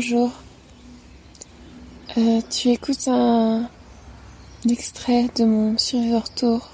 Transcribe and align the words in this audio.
Bonjour. 0.00 0.30
Euh, 2.16 2.40
tu 2.48 2.68
écoutes 2.68 3.08
un... 3.08 3.68
extrait 4.70 5.26
de 5.34 5.44
mon 5.44 5.76
Survivor 5.76 6.32
Tour. 6.34 6.70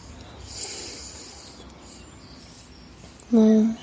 Mon 3.32 3.74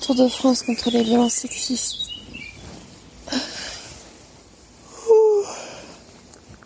Tour 0.00 0.16
de 0.16 0.26
France 0.26 0.64
contre 0.64 0.90
les 0.90 1.04
violences 1.04 1.34
sexistes. 1.34 2.10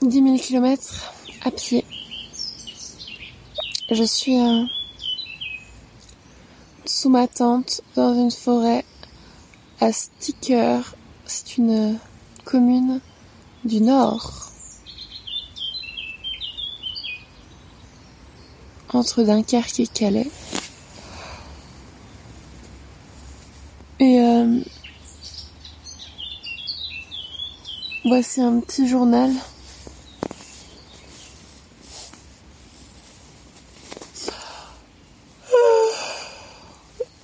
10 0.01 0.23
000 0.23 0.39
km 0.39 1.13
à 1.45 1.51
pied. 1.51 1.85
Je 3.91 4.05
suis 4.05 4.39
sous 6.87 7.11
ma 7.11 7.29
tente 7.29 7.83
dans 7.95 8.15
une 8.15 8.31
forêt 8.31 8.87
à 9.83 9.93
Sticker. 9.93 10.95
C'est 11.33 11.59
une 11.59 11.97
commune 12.45 13.01
du 13.65 13.81
Nord. 13.81 14.51
Entre 18.93 19.23
Dunkerque 19.23 19.79
et 19.79 19.87
Calais. 19.87 20.29
Et 24.01 24.19
euh, 24.19 24.61
voici 28.05 28.41
un 28.41 28.59
petit 28.59 28.89
journal 28.89 29.31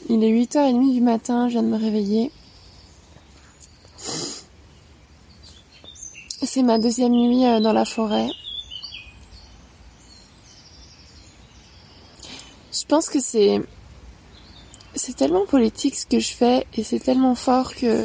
Il 0.09 0.23
est 0.23 0.31
8h30 0.31 0.95
du 0.95 1.01
matin, 1.01 1.49
je 1.49 1.55
viens 1.55 1.65
de 1.65 1.69
me 1.69 1.77
réveiller. 1.77 2.31
C'est 6.43 6.63
ma 6.63 6.79
deuxième 6.79 7.13
nuit 7.13 7.47
euh, 7.47 7.61
dans 7.61 7.73
la 7.73 7.85
forêt. 7.85 8.29
Je 12.73 12.85
pense 12.85 13.09
que 13.09 13.21
c'est 13.21 13.63
c'est 14.95 15.17
tellement 15.17 15.47
politique 15.47 15.95
ce 15.95 16.07
que 16.07 16.19
je 16.19 16.33
fais 16.33 16.67
et 16.75 16.83
c'est 16.83 17.01
tellement 17.01 17.35
fort 17.35 17.75
que 17.75 18.05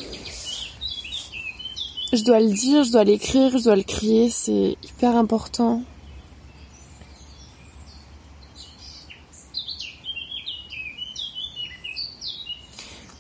je 2.14 2.24
dois 2.24 2.40
le 2.40 2.54
dire, 2.54 2.84
je 2.84 2.92
dois 2.92 3.04
l'écrire, 3.04 3.58
je 3.58 3.64
dois 3.64 3.76
le 3.76 3.84
crier, 3.84 4.30
c'est 4.30 4.78
hyper 4.84 5.16
important. 5.16 5.84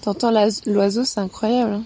T'entends 0.01 0.31
l'oiseau, 0.65 1.05
c'est 1.05 1.19
incroyable. 1.19 1.73
Hein. 1.73 1.83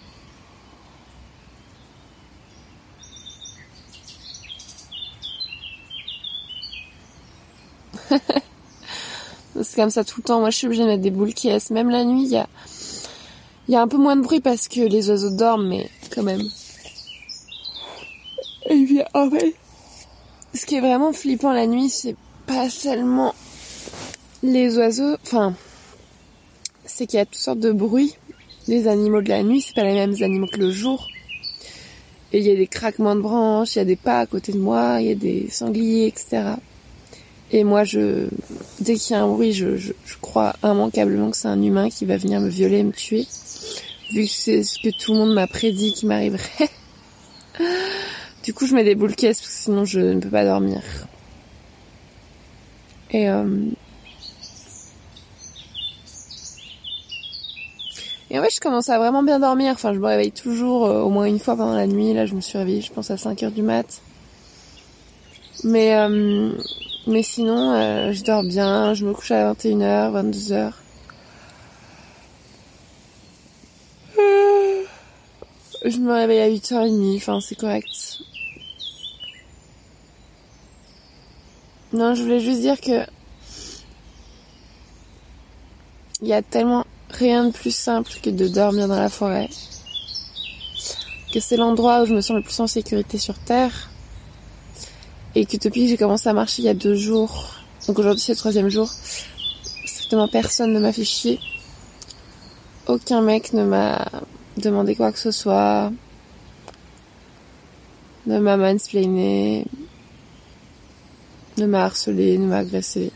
C'est 9.75 9.81
comme 9.81 9.89
ça 9.89 10.05
tout 10.05 10.21
le 10.21 10.23
temps. 10.23 10.39
Moi, 10.39 10.51
je 10.51 10.57
suis 10.57 10.67
obligée 10.67 10.83
de 10.83 10.87
mettre 10.87 11.01
des 11.01 11.11
boules 11.11 11.33
qui 11.33 11.49
Même 11.71 11.89
la 11.89 12.05
nuit, 12.05 12.23
il 12.23 12.31
y 12.31 13.75
a, 13.75 13.81
un 13.81 13.87
peu 13.89 13.97
moins 13.97 14.15
de 14.15 14.21
bruit 14.21 14.39
parce 14.39 14.69
que 14.69 14.79
les 14.79 15.09
oiseaux 15.09 15.31
dorment, 15.31 15.67
mais 15.67 15.89
quand 16.13 16.23
même. 16.23 16.43
Et 18.69 18.85
puis, 18.85 19.01
en 19.13 19.29
fait, 19.29 19.53
ce 20.53 20.65
qui 20.65 20.75
est 20.75 20.79
vraiment 20.79 21.11
flippant 21.11 21.51
la 21.51 21.67
nuit, 21.67 21.89
c'est 21.89 22.15
pas 22.45 22.69
seulement 22.69 23.35
les 24.43 24.77
oiseaux. 24.77 25.17
Enfin, 25.23 25.53
c'est 26.85 27.05
qu'il 27.05 27.17
y 27.17 27.21
a 27.21 27.25
toutes 27.25 27.35
sortes 27.35 27.59
de 27.59 27.73
bruits. 27.73 28.15
Les 28.69 28.87
animaux 28.87 29.21
de 29.21 29.29
la 29.29 29.43
nuit, 29.43 29.61
c'est 29.61 29.75
pas 29.75 29.83
les 29.83 29.93
mêmes 29.93 30.15
animaux 30.21 30.47
que 30.47 30.57
le 30.57 30.71
jour. 30.71 31.05
Et 32.31 32.39
il 32.39 32.45
y 32.45 32.51
a 32.51 32.55
des 32.55 32.67
craquements 32.67 33.15
de 33.15 33.21
branches, 33.21 33.75
il 33.75 33.79
y 33.79 33.81
a 33.81 33.85
des 33.85 33.97
pas 33.97 34.21
à 34.21 34.25
côté 34.25 34.53
de 34.53 34.57
moi, 34.57 35.01
il 35.01 35.07
y 35.07 35.11
a 35.11 35.15
des 35.15 35.49
sangliers, 35.49 36.07
etc. 36.07 36.55
Et 37.51 37.63
moi, 37.63 37.83
je, 37.83 38.27
dès 38.79 38.95
qu'il 38.95 39.15
y 39.15 39.19
a 39.19 39.23
un 39.23 39.27
bruit, 39.27 39.53
je, 39.53 39.77
je, 39.77 39.93
crois 40.19 40.55
immanquablement 40.63 41.31
que 41.31 41.37
c'est 41.37 41.47
un 41.47 41.61
humain 41.61 41.89
qui 41.89 42.05
va 42.05 42.17
venir 42.17 42.41
me 42.41 42.49
violer, 42.49 42.83
me 42.83 42.91
tuer. 42.91 43.27
Vu 44.11 44.25
que 44.25 44.31
c'est 44.31 44.63
ce 44.63 44.79
que 44.79 44.89
tout 44.89 45.13
le 45.13 45.19
monde 45.19 45.33
m'a 45.33 45.47
prédit 45.47 45.93
qui 45.93 46.05
m'arriverait. 46.05 46.69
du 48.43 48.53
coup, 48.53 48.65
je 48.65 48.75
mets 48.75 48.83
des 48.83 48.95
boules 48.95 49.15
caisses 49.15 49.41
parce 49.41 49.53
que 49.53 49.61
sinon 49.63 49.85
je 49.85 49.99
ne 49.99 50.19
peux 50.19 50.29
pas 50.29 50.43
dormir. 50.43 50.81
Et 53.11 53.29
euh, 53.29 53.45
Et 58.35 58.39
en 58.39 58.43
fait, 58.43 58.53
je 58.53 58.59
commence 58.59 58.89
à 58.89 58.97
vraiment 58.97 59.23
bien 59.23 59.39
dormir. 59.39 59.71
Enfin, 59.73 59.93
je 59.93 59.99
me 59.99 60.07
réveille 60.07 60.31
toujours 60.31 60.85
euh, 60.87 61.01
au 61.01 61.09
moins 61.09 61.25
une 61.25 61.39
fois 61.39 61.55
pendant 61.55 61.75
la 61.75 61.87
nuit. 61.87 62.13
Là, 62.13 62.25
je 62.25 62.33
me 62.35 62.41
suis 62.41 62.57
réveillée, 62.57 62.81
je 62.81 62.91
pense, 62.91 63.11
à 63.11 63.17
5 63.17 63.43
heures 63.43 63.51
du 63.51 63.61
mat. 63.61 64.01
Mais, 65.63 65.95
euh, 65.95 66.51
mais 67.07 67.23
sinon, 67.23 67.73
euh, 67.73 68.13
je 68.13 68.23
dors 68.23 68.43
bien. 68.43 68.93
Je 68.93 69.05
me 69.05 69.13
couche 69.13 69.31
à 69.31 69.53
21h, 69.53 70.11
22h. 70.11 70.71
Je 75.85 75.97
me 75.99 76.13
réveille 76.13 76.41
à 76.41 76.49
8h30. 76.49 77.17
Enfin, 77.17 77.39
c'est 77.41 77.55
correct. 77.55 77.87
Non, 81.93 82.15
je 82.15 82.23
voulais 82.23 82.39
juste 82.39 82.61
dire 82.61 82.81
que 82.81 83.05
il 86.21 86.27
y 86.27 86.33
a 86.33 86.41
tellement 86.41 86.85
rien 87.11 87.45
de 87.45 87.51
plus 87.51 87.75
simple 87.75 88.11
que 88.23 88.29
de 88.29 88.47
dormir 88.47 88.87
dans 88.87 88.99
la 88.99 89.09
forêt. 89.09 89.49
Que 91.31 91.39
c'est 91.39 91.57
l'endroit 91.57 92.01
où 92.01 92.05
je 92.05 92.15
me 92.15 92.21
sens 92.21 92.35
le 92.35 92.41
plus 92.41 92.59
en 92.59 92.67
sécurité 92.67 93.17
sur 93.17 93.37
Terre. 93.37 93.89
Et 95.35 95.45
que 95.45 95.57
j'ai 95.73 95.97
commencé 95.97 96.29
à 96.29 96.33
marcher 96.33 96.61
il 96.61 96.65
y 96.65 96.69
a 96.69 96.73
deux 96.73 96.95
jours, 96.95 97.51
donc 97.87 97.99
aujourd'hui 97.99 98.21
c'est 98.21 98.31
le 98.31 98.37
troisième 98.37 98.69
jour, 98.69 98.89
strictement 99.85 100.29
personne 100.29 100.71
ne 100.71 100.79
m'a 100.79 100.93
fait 100.93 101.03
chier. 101.03 101.39
Aucun 102.87 103.21
mec 103.21 103.51
ne 103.51 103.65
m'a 103.65 104.05
demandé 104.55 104.95
quoi 104.95 105.11
que 105.11 105.19
ce 105.19 105.31
soit, 105.31 105.91
ne 108.27 108.39
m'a 108.39 108.55
mansplainé, 108.55 109.65
ne 111.57 111.65
m'a 111.65 111.83
harcelé, 111.83 112.37
ne 112.37 112.47
m'a 112.47 112.59
agressé. 112.59 113.11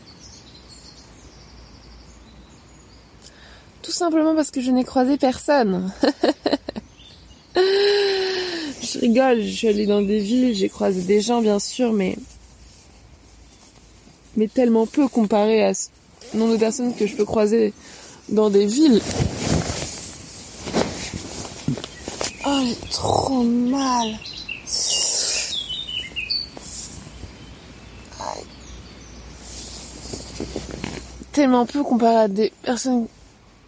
Tout 3.82 3.92
simplement 3.92 4.34
parce 4.34 4.50
que 4.50 4.60
je 4.60 4.70
n'ai 4.70 4.84
croisé 4.84 5.16
personne. 5.16 5.90
je 8.92 8.98
rigole, 8.98 9.42
je 9.42 9.50
suis 9.50 9.68
allée 9.68 9.86
dans 9.86 10.02
des 10.02 10.18
villes, 10.18 10.54
j'ai 10.54 10.68
croisé 10.68 11.02
des 11.02 11.20
gens 11.20 11.40
bien 11.40 11.58
sûr, 11.58 11.92
mais 11.92 12.16
mais 14.36 14.48
tellement 14.48 14.86
peu 14.86 15.08
comparé 15.08 15.62
à 15.64 15.74
ce 15.74 15.88
nombre 16.34 16.52
de 16.52 16.58
personnes 16.58 16.94
que 16.94 17.06
je 17.06 17.14
peux 17.16 17.24
croiser 17.24 17.72
dans 18.28 18.50
des 18.50 18.66
villes. 18.66 19.00
Oh, 22.46 22.60
j'ai 22.64 22.88
trop 22.90 23.42
mal. 23.42 24.18
Tellement 31.32 31.66
peu 31.66 31.82
comparé 31.82 32.16
à 32.16 32.28
des 32.28 32.52
personnes 32.62 33.06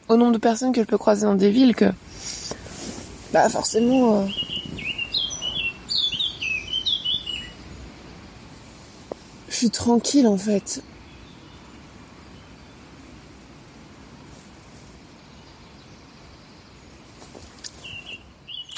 au 0.09 0.17
nombre 0.17 0.33
de 0.33 0.39
personnes 0.39 0.73
que 0.73 0.83
je 0.83 0.87
peux 0.87 0.99
croiser 0.99 1.23
dans 1.23 1.35
des 1.35 1.51
villes 1.51 1.75
que 1.75 1.87
bah 3.33 3.49
forcément 3.49 4.21
euh, 4.21 4.27
tranquille 9.71 10.27
en 10.27 10.37
fait. 10.37 10.83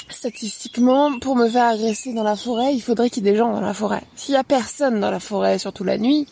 Statistiquement, 0.09 1.19
pour 1.19 1.35
me 1.35 1.47
faire 1.47 1.65
agresser 1.65 2.13
dans 2.13 2.23
la 2.23 2.35
forêt, 2.35 2.73
il 2.73 2.81
faudrait 2.81 3.11
qu'il 3.11 3.23
y 3.23 3.29
ait 3.29 3.31
des 3.31 3.37
gens 3.37 3.53
dans 3.53 3.61
la 3.61 3.75
forêt. 3.75 4.01
S'il 4.15 4.33
y 4.33 4.37
a 4.37 4.43
personne 4.43 4.99
dans 4.99 5.11
la 5.11 5.19
forêt, 5.19 5.59
surtout 5.59 5.83
la 5.83 5.99
nuit, 5.99 6.27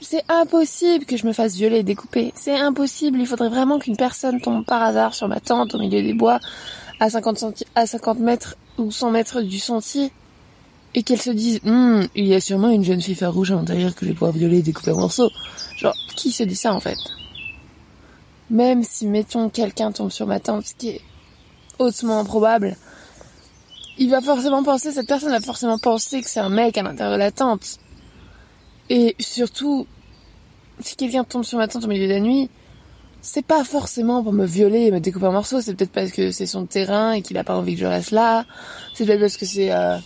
c'est 0.00 0.24
impossible 0.28 1.06
que 1.06 1.16
je 1.16 1.26
me 1.26 1.32
fasse 1.32 1.54
violer 1.56 1.82
découper. 1.82 2.32
C'est 2.36 2.56
impossible. 2.56 3.18
Il 3.18 3.26
faudrait 3.26 3.48
vraiment 3.48 3.78
qu'une 3.78 3.96
personne 3.96 4.40
tombe 4.40 4.64
par 4.64 4.82
hasard 4.82 5.14
sur 5.14 5.26
ma 5.26 5.40
tente 5.40 5.74
au 5.74 5.78
milieu 5.78 6.02
des 6.02 6.14
bois 6.14 6.38
à 7.00 7.10
50, 7.10 7.64
à 7.74 7.86
50 7.86 8.18
mètres 8.20 8.56
ou 8.78 8.90
100 8.90 9.10
mètres 9.10 9.42
du 9.42 9.58
sentier 9.58 10.12
et 10.94 11.02
qu'elle 11.02 11.20
se 11.20 11.30
dise 11.30 11.60
hum, 11.64 12.06
il 12.14 12.26
y 12.26 12.34
a 12.34 12.40
sûrement 12.40 12.70
une 12.70 12.84
jeune 12.84 13.00
fille 13.00 13.14
farouche 13.14 13.50
à 13.50 13.54
l'intérieur 13.54 13.94
que 13.94 14.04
je 14.04 14.10
vais 14.10 14.14
pouvoir 14.14 14.32
violer 14.32 14.58
et 14.58 14.62
découper 14.62 14.90
en 14.90 14.98
morceaux. 14.98 15.30
Genre, 15.76 15.94
qui 16.16 16.32
se 16.32 16.42
dit 16.42 16.56
ça 16.56 16.74
en 16.74 16.80
fait? 16.80 16.98
Même 18.50 18.82
si, 18.84 19.06
mettons, 19.06 19.48
quelqu'un 19.48 19.92
tombe 19.92 20.10
sur 20.10 20.26
ma 20.26 20.40
tente, 20.40 20.66
ce 20.66 20.74
qui 20.74 20.88
est 20.90 21.00
hautement 21.78 22.20
improbable, 22.20 22.76
il 23.98 24.10
va 24.10 24.20
forcément 24.20 24.62
penser, 24.62 24.92
cette 24.92 25.08
personne 25.08 25.30
va 25.30 25.40
forcément 25.40 25.78
penser 25.78 26.20
que 26.20 26.28
c'est 26.28 26.40
un 26.40 26.50
mec 26.50 26.76
à 26.76 26.82
l'intérieur 26.82 27.14
de 27.14 27.18
la 27.18 27.30
tente. 27.30 27.78
Et 28.90 29.16
surtout, 29.18 29.86
si 30.80 30.96
quelqu'un 30.96 31.24
tombe 31.24 31.44
sur 31.44 31.58
ma 31.58 31.68
tente 31.68 31.84
au 31.84 31.88
milieu 31.88 32.06
de 32.06 32.12
la 32.12 32.20
nuit, 32.20 32.50
c'est 33.22 33.44
pas 33.46 33.64
forcément 33.64 34.22
pour 34.22 34.32
me 34.32 34.44
violer 34.44 34.86
et 34.86 34.90
me 34.90 35.00
découper 35.00 35.26
en 35.26 35.32
morceaux, 35.32 35.60
c'est 35.60 35.74
peut-être 35.74 35.92
parce 35.92 36.10
que 36.10 36.32
c'est 36.32 36.46
son 36.46 36.66
terrain 36.66 37.12
et 37.12 37.22
qu'il 37.22 37.38
a 37.38 37.44
pas 37.44 37.56
envie 37.56 37.74
que 37.74 37.80
je 37.80 37.86
reste 37.86 38.10
là, 38.10 38.44
c'est 38.94 39.06
peut-être 39.06 39.20
parce 39.20 39.36
que 39.36 39.46
c'est, 39.46 39.72
euh, 39.72 39.96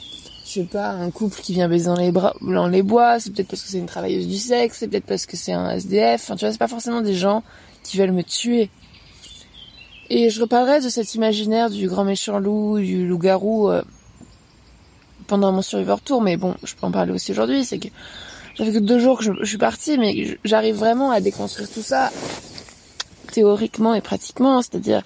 je 0.57 0.63
sais 0.63 0.67
pas, 0.67 0.89
un 0.89 1.11
couple 1.11 1.39
qui 1.43 1.53
vient 1.53 1.69
baiser 1.69 1.85
dans 1.85 2.69
les, 2.69 2.83
bois, 2.83 3.21
c'est 3.21 3.31
peut-être 3.31 3.49
parce 3.49 3.63
que 3.63 3.69
c'est 3.69 3.79
une 3.79 3.87
travailleuse 3.87 4.27
du 4.27 4.39
sexe, 4.39 4.79
c'est 4.79 4.89
peut-être 4.89 5.05
parce 5.05 5.27
que 5.27 5.37
c'est 5.37 5.53
un 5.53 5.69
SDF, 5.69 6.23
enfin 6.23 6.35
tu 6.35 6.47
vois, 6.47 6.53
c'est 6.53 6.59
pas 6.59 6.67
forcément 6.67 7.03
des 7.03 7.15
gens 7.15 7.43
qui 7.83 7.99
veulent 7.99 8.13
me 8.13 8.23
tuer. 8.23 8.71
Et 10.09 10.31
je 10.31 10.41
reparlerai 10.41 10.81
de 10.81 10.89
cet 10.89 11.15
imaginaire 11.15 11.69
du 11.69 11.89
grand 11.89 12.05
méchant 12.05 12.39
loup, 12.39 12.79
du 12.79 13.07
loup-garou 13.07 13.69
euh, 13.69 13.83
pendant 15.27 15.53
mon 15.53 15.61
Survivor 15.61 16.01
Tour, 16.01 16.23
mais 16.23 16.39
bon, 16.39 16.55
je 16.63 16.75
peux 16.75 16.87
en 16.87 16.91
parler 16.91 17.13
aussi 17.13 17.33
aujourd'hui, 17.33 17.65
c'est 17.67 17.79
que 17.79 17.89
ça 18.57 18.65
fait 18.65 18.73
que 18.73 18.79
deux 18.79 18.99
jours 18.99 19.19
que 19.19 19.25
je, 19.25 19.45
suis 19.45 19.59
partie, 19.59 19.99
mais 19.99 20.39
j'arrive 20.45 20.77
vraiment 20.77 21.11
à 21.11 21.21
déconstruire 21.21 21.71
tout 21.71 21.83
ça 21.83 22.11
théoriquement 23.31 23.93
et 23.93 24.01
pratiquement, 24.01 24.63
c'est-à-dire 24.63 25.03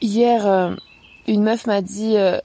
hier 0.00 0.46
euh, 0.46 0.76
une 1.26 1.42
meuf 1.42 1.66
m'a 1.66 1.82
dit 1.82 2.16
euh, 2.16 2.38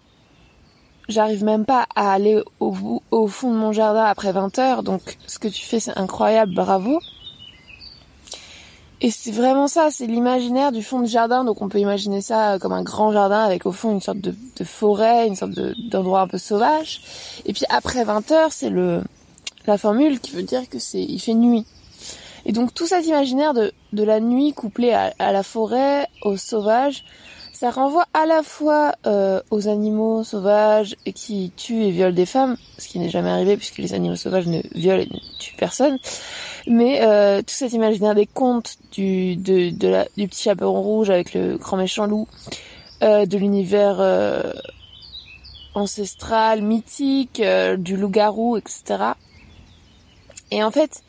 j'arrive 1.07 1.43
même 1.43 1.65
pas 1.65 1.87
à 1.95 2.11
aller 2.13 2.41
au, 2.59 3.27
fond 3.27 3.51
de 3.51 3.57
mon 3.57 3.71
jardin 3.71 4.03
après 4.03 4.31
20 4.31 4.59
heures, 4.59 4.83
donc 4.83 5.17
ce 5.27 5.39
que 5.39 5.47
tu 5.47 5.65
fais 5.65 5.79
c'est 5.79 5.97
incroyable, 5.97 6.53
bravo. 6.53 6.99
Et 9.03 9.09
c'est 9.09 9.31
vraiment 9.31 9.67
ça, 9.67 9.89
c'est 9.89 10.05
l'imaginaire 10.05 10.71
du 10.71 10.83
fond 10.83 10.99
de 10.99 11.07
jardin. 11.07 11.43
Donc 11.43 11.63
on 11.63 11.69
peut 11.69 11.79
imaginer 11.79 12.21
ça 12.21 12.59
comme 12.59 12.71
un 12.71 12.83
grand 12.83 13.11
jardin 13.11 13.39
avec 13.39 13.65
au 13.65 13.71
fond 13.71 13.93
une 13.93 13.99
sorte 13.99 14.19
de, 14.19 14.35
forêt, 14.63 15.25
une 15.25 15.35
sorte 15.35 15.53
d'endroit 15.89 16.21
un 16.21 16.27
peu 16.27 16.37
sauvage. 16.37 17.01
Et 17.45 17.53
puis 17.53 17.65
après 17.69 18.03
20 18.03 18.31
heures, 18.31 18.53
c'est 18.53 18.71
la 19.65 19.77
formule 19.79 20.19
qui 20.19 20.33
veut 20.33 20.43
dire 20.43 20.69
que 20.69 20.77
c'est 20.77 21.01
il 21.01 21.17
fait 21.17 21.33
nuit. 21.33 21.65
Et 22.45 22.51
donc 22.51 22.75
tout 22.75 22.85
cet 22.85 23.07
imaginaire 23.07 23.55
de, 23.55 23.73
la 23.91 24.19
nuit 24.19 24.53
couplé 24.53 24.91
à 24.93 25.31
la 25.31 25.41
forêt, 25.41 26.07
au 26.21 26.37
sauvage, 26.37 27.03
ça 27.53 27.69
renvoie 27.69 28.05
à 28.13 28.25
la 28.25 28.43
fois 28.43 28.93
euh, 29.05 29.41
aux 29.51 29.67
animaux 29.67 30.23
sauvages 30.23 30.95
qui 31.13 31.51
tuent 31.55 31.83
et 31.83 31.91
violent 31.91 32.15
des 32.15 32.25
femmes, 32.25 32.57
ce 32.77 32.87
qui 32.87 32.99
n'est 32.99 33.09
jamais 33.09 33.29
arrivé 33.29 33.57
puisque 33.57 33.77
les 33.77 33.93
animaux 33.93 34.15
sauvages 34.15 34.47
ne 34.47 34.61
violent 34.73 35.01
et 35.01 35.09
ne 35.11 35.39
tuent 35.39 35.55
personne, 35.57 35.99
mais 36.67 37.01
euh, 37.03 37.39
tout 37.39 37.53
cet 37.53 37.73
imaginaire 37.73 38.15
des 38.15 38.25
contes 38.25 38.77
du, 38.91 39.35
du 39.35 39.73
petit 39.75 40.43
chaperon 40.43 40.81
rouge 40.81 41.09
avec 41.09 41.33
le 41.33 41.57
grand 41.57 41.77
méchant 41.77 42.05
loup, 42.05 42.27
euh, 43.03 43.25
de 43.25 43.35
l'univers 43.39 43.97
euh, 43.99 44.53
ancestral, 45.73 46.61
mythique, 46.61 47.39
euh, 47.39 47.75
du 47.75 47.97
loup-garou, 47.97 48.57
etc. 48.57 49.13
Et 50.51 50.63
en 50.63 50.69
fait, 50.69 51.01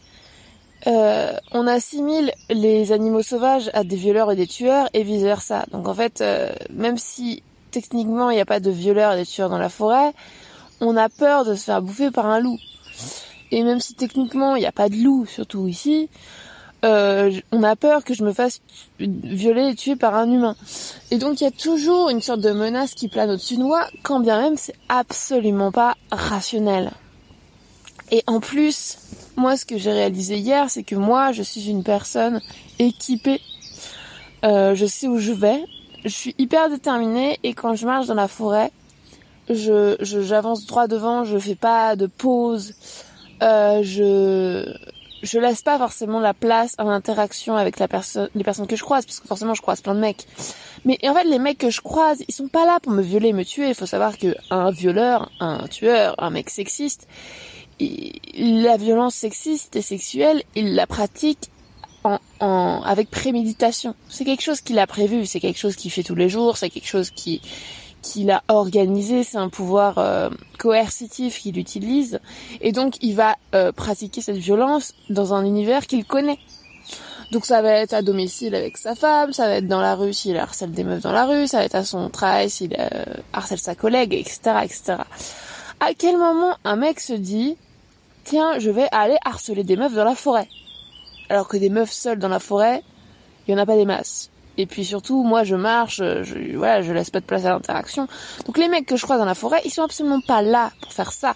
euh, 0.86 1.32
on 1.52 1.66
assimile 1.66 2.32
les 2.50 2.92
animaux 2.92 3.22
sauvages 3.22 3.70
à 3.72 3.84
des 3.84 3.96
violeurs 3.96 4.32
et 4.32 4.36
des 4.36 4.46
tueurs 4.46 4.88
et 4.94 5.02
vice 5.02 5.22
versa. 5.22 5.64
Donc 5.70 5.86
en 5.86 5.94
fait, 5.94 6.20
euh, 6.20 6.52
même 6.70 6.98
si 6.98 7.42
techniquement 7.70 8.30
il 8.30 8.34
n'y 8.34 8.40
a 8.40 8.46
pas 8.46 8.60
de 8.60 8.70
violeurs 8.70 9.12
et 9.12 9.20
de 9.20 9.24
tueurs 9.24 9.48
dans 9.48 9.58
la 9.58 9.68
forêt, 9.68 10.12
on 10.80 10.96
a 10.96 11.08
peur 11.08 11.44
de 11.44 11.54
se 11.54 11.64
faire 11.64 11.82
bouffer 11.82 12.10
par 12.10 12.26
un 12.26 12.40
loup. 12.40 12.58
Et 13.52 13.62
même 13.62 13.80
si 13.80 13.94
techniquement 13.94 14.56
il 14.56 14.60
n'y 14.60 14.66
a 14.66 14.72
pas 14.72 14.88
de 14.88 14.96
loup, 14.96 15.26
surtout 15.26 15.68
ici, 15.68 16.08
euh, 16.84 17.30
on 17.52 17.62
a 17.62 17.76
peur 17.76 18.02
que 18.02 18.12
je 18.12 18.24
me 18.24 18.32
fasse 18.32 18.60
violer 18.98 19.68
et 19.68 19.74
tuer 19.76 19.94
par 19.94 20.16
un 20.16 20.28
humain. 20.30 20.56
Et 21.12 21.18
donc 21.18 21.40
il 21.40 21.44
y 21.44 21.46
a 21.46 21.52
toujours 21.52 22.10
une 22.10 22.20
sorte 22.20 22.40
de 22.40 22.50
menace 22.50 22.94
qui 22.94 23.06
plane 23.06 23.30
au-dessus 23.30 23.56
de 23.56 23.62
moi, 23.62 23.86
quand 24.02 24.18
bien 24.18 24.40
même 24.40 24.56
c'est 24.56 24.74
absolument 24.88 25.70
pas 25.70 25.96
rationnel. 26.10 26.90
Et 28.10 28.24
en 28.26 28.40
plus, 28.40 28.98
moi, 29.36 29.56
ce 29.56 29.64
que 29.64 29.78
j'ai 29.78 29.92
réalisé 29.92 30.38
hier, 30.38 30.68
c'est 30.70 30.82
que 30.82 30.94
moi, 30.94 31.32
je 31.32 31.42
suis 31.42 31.68
une 31.68 31.84
personne 31.84 32.40
équipée. 32.78 33.40
Euh, 34.44 34.74
je 34.74 34.86
sais 34.86 35.08
où 35.08 35.18
je 35.18 35.32
vais. 35.32 35.62
Je 36.04 36.10
suis 36.10 36.34
hyper 36.38 36.68
déterminée 36.68 37.38
et 37.42 37.54
quand 37.54 37.74
je 37.74 37.86
marche 37.86 38.06
dans 38.06 38.14
la 38.14 38.28
forêt, 38.28 38.72
je 39.48 39.96
j'avance 40.00 40.66
droit 40.66 40.88
devant. 40.88 41.24
Je 41.24 41.38
fais 41.38 41.54
pas 41.54 41.96
de 41.96 42.06
pause. 42.06 42.74
Euh, 43.42 43.82
je 43.82 44.72
je 45.22 45.38
laisse 45.38 45.62
pas 45.62 45.78
forcément 45.78 46.18
la 46.18 46.34
place 46.34 46.74
à 46.78 46.84
l'interaction 46.84 47.56
avec 47.56 47.78
la 47.78 47.86
personne, 47.86 48.28
les 48.34 48.42
personnes 48.42 48.66
que 48.66 48.76
je 48.76 48.82
croise, 48.82 49.06
parce 49.06 49.20
que 49.20 49.28
forcément 49.28 49.54
je 49.54 49.62
croise 49.62 49.80
plein 49.80 49.94
de 49.94 50.00
mecs. 50.00 50.26
Mais 50.84 50.98
en 51.08 51.14
fait, 51.14 51.24
les 51.24 51.38
mecs 51.38 51.58
que 51.58 51.70
je 51.70 51.80
croise, 51.80 52.24
ils 52.26 52.34
sont 52.34 52.48
pas 52.48 52.66
là 52.66 52.80
pour 52.82 52.92
me 52.92 53.02
violer, 53.02 53.32
me 53.32 53.44
tuer. 53.44 53.68
Il 53.68 53.74
faut 53.74 53.86
savoir 53.86 54.18
que 54.18 54.34
un 54.50 54.70
violeur, 54.72 55.30
un 55.38 55.68
tueur, 55.68 56.16
un 56.18 56.30
mec 56.30 56.50
sexiste, 56.50 57.06
la 57.80 58.76
violence 58.76 59.14
sexiste 59.14 59.76
et 59.76 59.82
sexuelle, 59.82 60.42
il 60.54 60.74
la 60.74 60.86
pratique 60.86 61.50
en, 62.04 62.18
en, 62.40 62.82
avec 62.82 63.10
préméditation. 63.10 63.94
C'est 64.08 64.24
quelque 64.24 64.42
chose 64.42 64.60
qu'il 64.60 64.78
a 64.78 64.86
prévu, 64.86 65.26
c'est 65.26 65.40
quelque 65.40 65.58
chose 65.58 65.76
qu'il 65.76 65.90
fait 65.90 66.02
tous 66.02 66.14
les 66.14 66.28
jours, 66.28 66.56
c'est 66.56 66.70
quelque 66.70 66.88
chose 66.88 67.10
qui 67.10 67.40
qu'il 68.02 68.32
a 68.32 68.42
organisé, 68.48 69.22
c'est 69.22 69.38
un 69.38 69.48
pouvoir 69.48 69.98
euh, 69.98 70.28
coercitif 70.58 71.38
qu'il 71.38 71.56
utilise, 71.56 72.18
et 72.60 72.72
donc 72.72 72.96
il 73.00 73.14
va 73.14 73.36
euh, 73.54 73.70
pratiquer 73.70 74.20
cette 74.20 74.38
violence 74.38 74.94
dans 75.08 75.34
un 75.34 75.44
univers 75.44 75.86
qu'il 75.86 76.04
connaît. 76.04 76.40
Donc 77.30 77.46
ça 77.46 77.62
va 77.62 77.70
être 77.70 77.94
à 77.94 78.02
domicile 78.02 78.54
avec 78.54 78.76
sa 78.76 78.94
femme, 78.94 79.32
ça 79.32 79.46
va 79.46 79.54
être 79.54 79.68
dans 79.68 79.80
la 79.80 79.94
rue 79.94 80.12
s'il 80.12 80.36
harcèle 80.36 80.72
des 80.72 80.84
meufs 80.84 81.00
dans 81.00 81.12
la 81.12 81.24
rue, 81.24 81.46
ça 81.46 81.58
va 81.58 81.64
être 81.64 81.76
à 81.76 81.84
son 81.84 82.10
travail 82.10 82.50
s'il 82.50 82.76
euh, 82.78 82.88
harcèle 83.32 83.60
sa 83.60 83.74
collègue, 83.74 84.12
etc., 84.12 84.40
etc. 84.64 84.96
À 85.84 85.94
quel 85.94 86.16
moment 86.16 86.54
un 86.62 86.76
mec 86.76 87.00
se 87.00 87.12
dit 87.12 87.56
tiens, 88.22 88.60
je 88.60 88.70
vais 88.70 88.86
aller 88.92 89.16
harceler 89.24 89.64
des 89.64 89.76
meufs 89.76 89.94
dans 89.94 90.04
la 90.04 90.14
forêt? 90.14 90.46
Alors 91.28 91.48
que 91.48 91.56
des 91.56 91.70
meufs 91.70 91.90
seules 91.90 92.20
dans 92.20 92.28
la 92.28 92.38
forêt, 92.38 92.84
il 93.48 93.50
y 93.50 93.54
en 93.56 93.58
a 93.58 93.66
pas 93.66 93.74
des 93.74 93.84
masses. 93.84 94.30
Et 94.58 94.66
puis 94.66 94.84
surtout, 94.84 95.24
moi, 95.24 95.42
je 95.42 95.56
marche, 95.56 95.96
je, 95.96 96.56
voilà, 96.56 96.82
je 96.82 96.92
laisse 96.92 97.10
pas 97.10 97.18
de 97.18 97.24
place 97.24 97.44
à 97.46 97.48
l'interaction. 97.48 98.06
Donc 98.46 98.58
les 98.58 98.68
mecs 98.68 98.86
que 98.86 98.94
je 98.94 99.02
croise 99.02 99.18
dans 99.18 99.24
la 99.24 99.34
forêt, 99.34 99.60
ils 99.64 99.72
sont 99.72 99.82
absolument 99.82 100.20
pas 100.20 100.40
là 100.40 100.70
pour 100.82 100.92
faire 100.92 101.10
ça. 101.10 101.34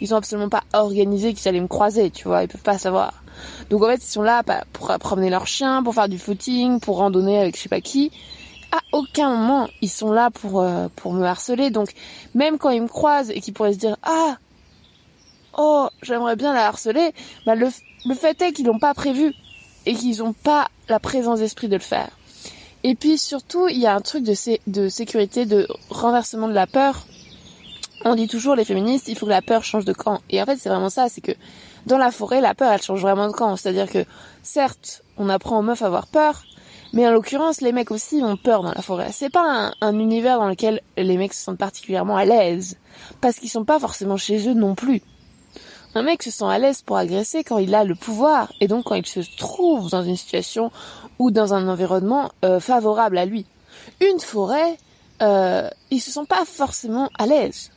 Ils 0.00 0.06
sont 0.06 0.16
absolument 0.16 0.48
pas 0.48 0.62
organisés 0.74 1.34
qu'ils 1.34 1.48
allaient 1.48 1.58
me 1.58 1.66
croiser, 1.66 2.12
tu 2.12 2.28
vois. 2.28 2.44
Ils 2.44 2.48
peuvent 2.48 2.62
pas 2.62 2.78
savoir. 2.78 3.24
Donc 3.68 3.82
en 3.82 3.88
fait, 3.88 3.96
ils 3.96 4.12
sont 4.12 4.22
là 4.22 4.44
pour 4.72 4.96
promener 4.98 5.28
leurs 5.28 5.48
chiens, 5.48 5.82
pour 5.82 5.94
faire 5.94 6.08
du 6.08 6.20
footing, 6.20 6.78
pour 6.78 6.98
randonner 6.98 7.40
avec 7.40 7.56
je 7.56 7.62
sais 7.62 7.68
pas 7.68 7.80
qui. 7.80 8.12
À 8.70 8.80
aucun 8.92 9.30
moment, 9.30 9.68
ils 9.80 9.90
sont 9.90 10.12
là 10.12 10.30
pour 10.30 10.60
euh, 10.60 10.88
pour 10.96 11.12
me 11.12 11.24
harceler. 11.24 11.70
Donc 11.70 11.92
même 12.34 12.58
quand 12.58 12.70
ils 12.70 12.82
me 12.82 12.88
croisent 12.88 13.30
et 13.30 13.40
qu'ils 13.40 13.54
pourraient 13.54 13.72
se 13.72 13.78
dire 13.78 13.96
ah 14.02 14.36
oh 15.56 15.88
j'aimerais 16.02 16.36
bien 16.36 16.52
la 16.52 16.66
harceler, 16.66 17.12
bah 17.46 17.54
le, 17.54 17.68
le 18.04 18.14
fait 18.14 18.40
est 18.42 18.52
qu'ils 18.52 18.66
l'ont 18.66 18.78
pas 18.78 18.94
prévu 18.94 19.34
et 19.86 19.94
qu'ils 19.94 20.18
n'ont 20.18 20.34
pas 20.34 20.68
la 20.88 21.00
présence 21.00 21.38
d'esprit 21.38 21.68
de 21.68 21.76
le 21.76 21.82
faire. 21.82 22.10
Et 22.84 22.94
puis 22.94 23.18
surtout, 23.18 23.68
il 23.68 23.78
y 23.78 23.86
a 23.86 23.94
un 23.94 24.00
truc 24.00 24.22
de, 24.22 24.34
de 24.66 24.88
sécurité, 24.88 25.46
de 25.46 25.66
renversement 25.90 26.48
de 26.48 26.52
la 26.52 26.66
peur. 26.66 27.06
On 28.04 28.14
dit 28.14 28.28
toujours 28.28 28.54
les 28.54 28.64
féministes, 28.64 29.08
il 29.08 29.16
faut 29.16 29.26
que 29.26 29.30
la 29.30 29.42
peur 29.42 29.64
change 29.64 29.84
de 29.84 29.92
camp. 29.92 30.20
Et 30.30 30.40
en 30.40 30.46
fait, 30.46 30.56
c'est 30.56 30.68
vraiment 30.68 30.90
ça, 30.90 31.08
c'est 31.08 31.20
que 31.20 31.32
dans 31.86 31.98
la 31.98 32.12
forêt, 32.12 32.40
la 32.40 32.54
peur, 32.54 32.70
elle 32.72 32.82
change 32.82 33.00
vraiment 33.00 33.26
de 33.26 33.32
camp. 33.32 33.56
C'est-à-dire 33.56 33.90
que, 33.90 34.04
certes, 34.42 35.02
on 35.16 35.28
apprend 35.28 35.58
aux 35.58 35.62
meufs 35.62 35.82
à 35.82 35.86
avoir 35.86 36.06
peur, 36.06 36.44
mais 36.92 37.06
en 37.06 37.10
l'occurrence, 37.10 37.60
les 37.60 37.72
mecs 37.72 37.90
aussi 37.90 38.22
ont 38.22 38.36
peur 38.36 38.62
dans 38.62 38.72
la 38.72 38.82
forêt. 38.82 39.10
C'est 39.12 39.30
pas 39.30 39.44
un, 39.44 39.72
un, 39.80 39.98
univers 39.98 40.38
dans 40.38 40.48
lequel 40.48 40.80
les 40.96 41.16
mecs 41.16 41.34
se 41.34 41.44
sentent 41.44 41.58
particulièrement 41.58 42.16
à 42.16 42.24
l'aise, 42.24 42.76
parce 43.20 43.38
qu'ils 43.38 43.50
sont 43.50 43.64
pas 43.64 43.78
forcément 43.78 44.16
chez 44.16 44.48
eux 44.48 44.54
non 44.54 44.74
plus. 44.74 45.02
Un 45.94 46.02
mec 46.02 46.22
se 46.22 46.30
sent 46.30 46.44
à 46.44 46.58
l'aise 46.58 46.82
pour 46.82 46.96
agresser 46.96 47.44
quand 47.44 47.58
il 47.58 47.74
a 47.74 47.82
le 47.84 47.94
pouvoir 47.94 48.52
et 48.60 48.68
donc 48.68 48.84
quand 48.84 48.94
il 48.94 49.06
se 49.06 49.20
trouve 49.36 49.90
dans 49.90 50.02
une 50.02 50.16
situation 50.16 50.70
ou 51.18 51.30
dans 51.30 51.54
un 51.54 51.66
environnement 51.68 52.30
euh, 52.44 52.60
favorable 52.60 53.18
à 53.18 53.24
lui. 53.24 53.46
Une 54.00 54.20
forêt, 54.20 54.76
euh, 55.22 55.68
il 55.90 56.00
se 56.00 56.10
sent 56.10 56.26
pas 56.28 56.44
forcément 56.44 57.08
à 57.18 57.26
l'aise. 57.26 57.70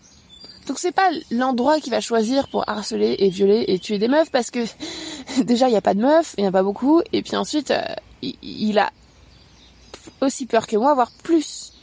Donc 0.68 0.78
c'est 0.78 0.92
pas 0.92 1.10
l'endroit 1.32 1.80
qu'il 1.80 1.92
va 1.92 2.02
choisir 2.02 2.48
pour 2.50 2.70
harceler 2.70 3.16
et 3.20 3.30
violer 3.30 3.66
et 3.68 3.80
tuer 3.80 3.98
des 3.98 4.08
meufs 4.08 4.30
parce 4.30 4.52
que 4.52 4.60
déjà 5.42 5.68
il 5.70 5.74
y 5.74 5.78
a 5.78 5.82
pas 5.82 5.94
de 5.94 6.02
meufs, 6.02 6.36
il 6.38 6.44
y 6.44 6.46
en 6.46 6.50
a 6.50 6.54
pas 6.54 6.64
beaucoup 6.64 7.02
et 7.14 7.24
puis 7.24 7.36
ensuite 7.36 7.72
euh, 7.72 7.82
il 8.22 8.78
a 8.78 8.92
aussi 10.22 10.46
peur 10.46 10.68
que 10.68 10.78
moi, 10.78 10.94
voire 10.94 11.12
plus. 11.24 11.74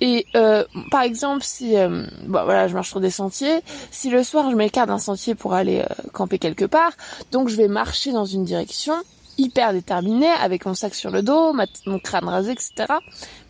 Et 0.00 0.26
euh, 0.36 0.64
par 0.90 1.02
exemple, 1.02 1.42
si 1.42 1.76
euh, 1.76 2.04
bon, 2.26 2.44
voilà, 2.44 2.68
je 2.68 2.74
marche 2.74 2.90
sur 2.90 3.00
des 3.00 3.10
sentiers, 3.10 3.60
si 3.90 4.10
le 4.10 4.22
soir 4.22 4.50
je 4.50 4.56
m'écarte 4.56 4.88
d'un 4.88 4.98
sentier 4.98 5.34
pour 5.34 5.54
aller 5.54 5.80
euh, 5.80 6.08
camper 6.12 6.38
quelque 6.38 6.64
part, 6.64 6.92
donc 7.32 7.48
je 7.48 7.56
vais 7.56 7.68
marcher 7.68 8.12
dans 8.12 8.24
une 8.24 8.44
direction 8.44 8.94
hyper 9.38 9.72
déterminée 9.72 10.28
avec 10.28 10.66
mon 10.66 10.74
sac 10.74 10.94
sur 10.94 11.10
le 11.10 11.22
dos, 11.22 11.52
mon 11.86 11.98
crâne 11.98 12.28
rasé, 12.28 12.52
etc. 12.52 12.92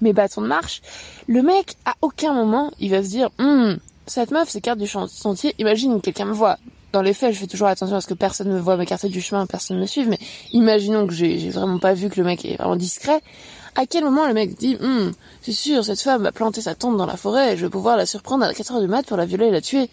Mes 0.01 0.13
bâtons 0.13 0.43
de 0.43 0.47
marche. 0.47 0.83
Le 1.27 1.43
mec, 1.43 1.77
à 1.85 1.95
aucun 2.03 2.35
moment, 2.35 2.71
il 2.79 2.91
va 2.91 3.03
se 3.03 3.09
dire, 3.09 3.31
hum, 3.39 3.79
cette 4.07 4.31
meuf 4.31 4.49
s'écarte 4.49 4.79
du 4.79 4.87
sentier. 4.87 5.55
Imagine 5.59 6.01
quelqu'un 6.01 6.27
me 6.27 6.33
voit. 6.33 6.59
Dans 6.93 7.03
les 7.03 7.13
faits, 7.13 7.35
je 7.35 7.41
fais 7.41 7.47
toujours 7.47 7.69
attention 7.69 7.97
à 7.97 8.01
ce 8.01 8.07
que 8.07 8.15
personne 8.15 8.51
me 8.51 8.59
voit 8.59 8.79
m'écarter 8.79 9.11
du 9.11 9.21
chemin, 9.21 9.45
personne 9.47 9.79
me 9.79 9.87
suive. 9.87 10.09
Mais 10.09 10.19
imaginons 10.53 11.07
que 11.07 11.13
j'ai 11.13 11.51
vraiment 11.51 11.79
pas 11.79 11.93
vu 11.93 12.09
que 12.09 12.17
le 12.17 12.25
mec 12.25 12.45
est 12.47 12.57
vraiment 12.57 12.77
discret 12.77 13.21
à 13.75 13.87
quel 13.87 14.05
moment 14.05 14.27
le 14.27 14.35
mec 14.35 14.57
dit 14.57 14.77
hum, 14.81 15.13
c'est 15.43 15.53
sûr, 15.53 15.85
cette 15.85 16.01
femme 16.01 16.23
va 16.23 16.33
planter 16.33 16.61
sa 16.61 16.75
tente 16.75 16.97
dans 16.97 17.07
la 17.07 17.17
forêt 17.17 17.55
et 17.55 17.57
je 17.57 17.65
vais 17.65 17.71
pouvoir 17.71 17.97
la 17.97 18.07
surprendre 18.07 18.45
à 18.45 18.53
4 18.53 18.73
heures 18.73 18.81
du 18.81 18.89
mat 18.89 19.07
pour 19.07 19.17
la 19.17 19.27
violer 19.27 19.47
et 19.47 19.51
la 19.51 19.61
tuer 19.61 19.89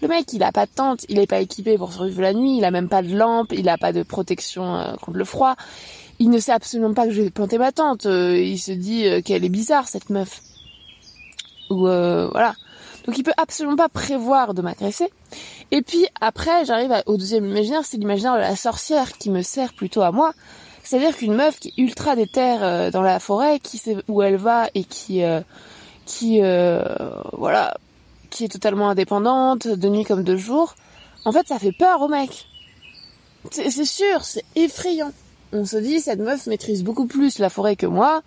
Le 0.00 0.08
mec, 0.08 0.32
il 0.32 0.42
a 0.42 0.52
pas 0.52 0.66
de 0.66 0.70
tente, 0.74 1.04
il 1.08 1.18
est 1.18 1.26
pas 1.26 1.40
équipé 1.40 1.78
pour 1.78 1.92
survivre 1.92 2.22
la 2.22 2.32
nuit, 2.32 2.58
il 2.58 2.64
a 2.64 2.70
même 2.70 2.88
pas 2.88 3.02
de 3.02 3.14
lampe, 3.16 3.52
il 3.52 3.68
a 3.68 3.78
pas 3.78 3.92
de 3.92 4.02
protection 4.02 4.76
euh, 4.76 4.94
contre 5.00 5.18
le 5.18 5.24
froid. 5.24 5.56
Il 6.18 6.30
ne 6.30 6.38
sait 6.38 6.52
absolument 6.52 6.94
pas 6.94 7.06
que 7.06 7.12
je 7.12 7.22
vais 7.22 7.30
planter 7.30 7.58
ma 7.58 7.72
tente. 7.72 8.06
Euh, 8.06 8.36
il 8.36 8.58
se 8.58 8.72
dit 8.72 9.06
euh, 9.06 9.22
qu'elle 9.22 9.44
est 9.44 9.48
bizarre 9.48 9.88
cette 9.88 10.10
meuf. 10.10 10.42
Ou 11.70 11.80
voilà. 11.80 12.54
Donc 13.06 13.18
il 13.18 13.24
peut 13.24 13.32
absolument 13.36 13.76
pas 13.76 13.88
prévoir 13.88 14.54
de 14.54 14.62
m'agresser. 14.62 15.10
Et 15.70 15.82
puis 15.82 16.06
après, 16.20 16.64
j'arrive 16.64 16.92
au 17.06 17.16
deuxième 17.16 17.46
imaginaire, 17.46 17.84
c'est 17.84 17.96
l'imaginaire 17.96 18.34
de 18.34 18.40
la 18.40 18.56
sorcière 18.56 19.16
qui 19.16 19.30
me 19.30 19.42
sert 19.42 19.72
plutôt 19.72 20.02
à 20.02 20.12
moi. 20.12 20.34
C'est-à-dire 20.92 21.16
qu'une 21.16 21.34
meuf 21.34 21.58
qui 21.58 21.68
est 21.68 21.80
ultra 21.80 22.16
déterre 22.16 22.90
dans 22.90 23.00
la 23.00 23.18
forêt, 23.18 23.60
qui 23.60 23.78
sait 23.78 23.96
où 24.08 24.20
elle 24.20 24.36
va 24.36 24.68
et 24.74 24.84
qui 24.84 25.22
qui 26.04 26.38
voilà 27.32 27.74
qui 28.28 28.44
est 28.44 28.48
totalement 28.48 28.90
indépendante, 28.90 29.66
de 29.68 29.88
nuit 29.88 30.04
comme 30.04 30.22
de 30.22 30.36
jour, 30.36 30.74
en 31.24 31.32
fait, 31.32 31.48
ça 31.48 31.58
fait 31.58 31.72
peur 31.72 32.02
au 32.02 32.08
mec. 32.08 32.46
C'est 33.50 33.86
sûr, 33.86 34.22
c'est 34.22 34.44
effrayant. 34.54 35.12
On 35.54 35.64
se 35.64 35.78
dit, 35.78 35.98
cette 36.00 36.20
meuf 36.20 36.46
maîtrise 36.46 36.84
beaucoup 36.84 37.06
plus 37.06 37.38
la 37.38 37.48
forêt 37.48 37.74
que 37.74 37.86
moi. 37.86 38.22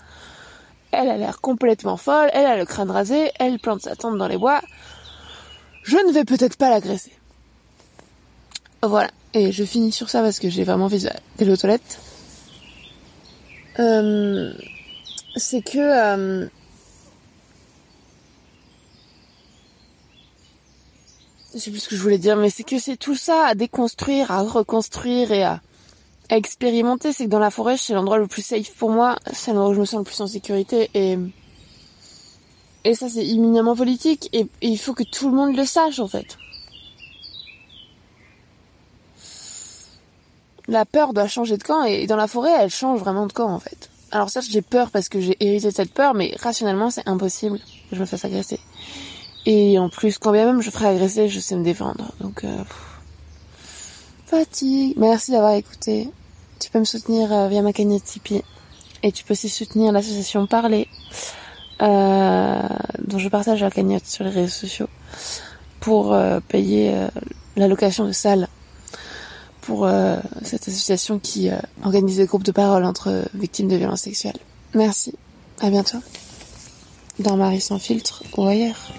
Elle 0.92 1.10
a 1.10 1.18
l'air 1.18 1.42
complètement 1.42 1.98
folle, 1.98 2.32
elle 2.34 2.48
a 2.48 2.58
le 2.58 2.66
crâne 2.66 2.90
rasé, 2.90 3.30
elle 3.38 3.60
plante 3.60 3.82
sa 3.82 3.96
tente 3.96 4.18
dans 4.18 4.28
les 4.28 4.40
bois. 4.40 4.62
Je 5.84 5.98
ne 5.98 6.12
vais 6.12 6.26
peut-être 6.26 6.58
pas 6.58 6.72
l'agresser. 6.72 7.14
Voilà. 8.82 9.12
Et 9.36 9.52
je 9.52 9.64
finis 9.64 9.92
sur 9.92 10.10
ça 10.10 10.24
parce 10.24 10.40
que 10.40 10.50
j'ai 10.50 10.64
vraiment 10.64 10.86
envie 10.86 11.08
d'aller 11.38 11.52
aux 11.52 11.58
toilettes? 11.58 12.00
Euh, 13.80 14.54
c'est 15.36 15.62
que 15.62 15.78
euh, 15.78 16.48
je 21.54 21.60
sais 21.60 21.72
plus 21.72 21.80
ce 21.80 21.90
que 21.90 21.96
je 21.96 22.02
voulais 22.02 22.18
dire, 22.18 22.38
mais 22.38 22.50
c'est 22.50 22.64
que 22.64 22.80
c'est 22.80 22.98
tout 22.98 23.16
ça 23.16 23.48
à 23.48 23.56
déconstruire, 23.56 24.32
à 24.32 24.42
reconstruire 24.42 25.32
et 25.32 25.44
à, 25.44 25.62
expérimenter. 26.30 27.14
C'est 27.14 27.26
que 27.26 27.30
dans 27.30 27.40
la 27.40 27.52
forêt, 27.52 27.78
c'est 27.78 27.94
l'endroit 27.94 28.18
le 28.18 28.28
plus 28.28 28.42
safe 28.42 28.74
pour 28.76 28.90
moi, 28.90 29.18
c'est 29.32 29.52
l'endroit 29.52 29.70
où 29.70 29.74
je 29.74 29.80
me 29.82 29.86
sens 29.86 30.00
le 30.00 30.06
plus 30.06 30.22
en 30.22 30.28
sécurité 30.28 30.90
et 30.94 31.18
et 32.84 32.94
ça 32.94 33.10
c'est 33.10 33.26
imminemment 33.26 33.76
politique 33.76 34.30
et, 34.32 34.46
il 34.62 34.78
faut 34.78 34.94
que 34.94 35.04
tout 35.04 35.30
le 35.30 35.36
monde 35.36 35.56
le 35.56 35.66
sache 35.66 36.00
en 36.00 36.08
fait. 36.08 36.38
La 40.68 40.86
peur 40.86 41.14
doit 41.14 41.28
changer 41.28 41.58
de 41.58 41.64
camp 41.64 41.84
et 41.84 42.08
dans 42.08 42.16
la 42.16 42.28
forêt, 42.28 42.52
elle 42.60 42.70
change 42.70 43.00
vraiment 43.00 43.28
de 43.28 43.34
camp 43.34 43.50
en 43.50 43.60
fait. 43.60 43.90
Alors 44.12 44.30
certes, 44.30 44.48
j'ai 44.50 44.62
peur 44.62 44.92
parce 44.92 45.10
que 45.10 45.20
j'ai 45.20 45.36
hérité 45.40 45.68
de 45.68 45.74
cette 45.74 45.94
peur, 45.94 46.14
mais 46.14 46.36
rationnellement, 46.40 46.90
c'est 46.90 47.08
impossible 47.08 47.60
que 47.90 47.96
je 47.96 48.00
me 48.00 48.06
fasse 48.06 48.26
agresser. 48.26 48.60
Et 49.46 49.78
en 49.78 49.90
plus, 49.90 50.18
quand 50.18 50.32
bien 50.32 50.46
même 50.46 50.62
je 50.62 50.72
ferai 50.72 50.88
agresser, 50.88 51.28
je 51.30 51.40
sais 51.40 51.56
me 51.56 51.64
défendre. 51.64 52.12
Donc, 52.20 52.44
euh, 52.44 52.64
fatigue. 54.26 54.94
Merci 54.98 55.32
d'avoir 55.32 55.54
écouté. 55.54 56.10
Tu 56.60 56.70
peux 56.70 56.80
me 56.80 56.86
soutenir 56.86 57.32
euh, 57.32 57.48
via 57.48 57.62
ma 57.62 57.74
cagnotte 57.74 58.04
Tipeee. 58.04 58.44
Et 59.04 59.12
tu 59.12 59.24
peux 59.24 59.34
aussi 59.34 59.50
soutenir 59.50 59.92
l'association 59.92 60.48
Parler, 60.48 60.88
euh, 61.82 62.62
dont 63.00 63.20
je 63.20 63.30
partage 63.30 63.62
la 63.62 63.70
cagnotte 63.70 64.06
sur 64.06 64.24
les 64.24 64.32
réseaux 64.32 64.48
sociaux, 64.48 64.90
pour 65.80 66.14
euh, 66.14 66.40
payer 66.40 66.96
la 67.56 67.68
location 67.68 68.06
de 68.06 68.12
salle 68.14 68.48
pour 69.66 69.90
cette 70.44 70.68
association 70.68 71.20
qui 71.20 71.50
organise 71.84 72.18
des 72.18 72.26
groupes 72.26 72.44
de 72.44 72.52
parole 72.52 72.86
entre 72.86 73.26
victimes 73.34 73.68
de 73.68 73.76
violences 73.76 74.02
sexuelles. 74.02 74.38
Merci. 74.74 75.14
À 75.62 75.70
bientôt. 75.70 76.00
Dans 77.20 77.38
Marie 77.38 77.62
sans 77.62 77.80
filtre 77.80 78.24
ou 78.38 78.46
ailleurs. 78.46 78.92